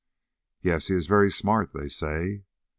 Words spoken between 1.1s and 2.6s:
smart, they say."